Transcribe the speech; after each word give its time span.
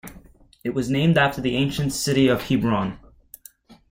It 0.63 0.73
was 0.73 0.89
named 0.89 1.15
after 1.19 1.41
the 1.41 1.55
ancient 1.55 1.93
city 1.93 2.27
of 2.27 2.45
Hebron. 2.47 2.97